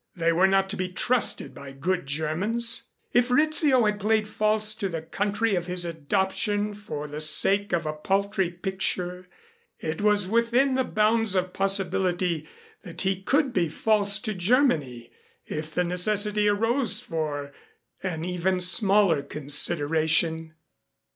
They 0.15 0.31
were 0.33 0.47
not 0.47 0.67
to 0.71 0.75
be 0.75 0.89
trusted 0.89 1.53
by 1.53 1.73
good 1.73 2.07
Germans. 2.07 2.89
If 3.13 3.29
Rizzio 3.29 3.85
had 3.85 3.99
played 3.99 4.27
false 4.27 4.73
to 4.73 4.89
the 4.89 5.03
country 5.03 5.53
of 5.53 5.67
his 5.67 5.85
adoption 5.85 6.73
for 6.73 7.07
the 7.07 7.21
sake 7.21 7.71
of 7.71 7.85
a 7.85 7.93
paltry 7.93 8.49
picture, 8.49 9.29
it 9.79 10.01
was 10.01 10.27
within 10.27 10.73
the 10.73 10.83
bounds 10.83 11.35
of 11.35 11.53
possibility 11.53 12.47
that 12.81 13.03
he 13.03 13.21
could 13.21 13.53
be 13.53 13.69
false 13.69 14.17
to 14.21 14.33
Germany 14.33 15.11
if 15.45 15.71
the 15.71 15.83
necessity 15.83 16.47
arose 16.49 16.99
for 16.99 17.53
an 18.01 18.25
even 18.25 18.59
smaller 18.59 19.21
consideration. 19.21 20.55